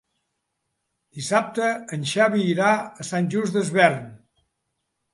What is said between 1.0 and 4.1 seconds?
Dissabte en Xavi irà a Sant Just Desvern.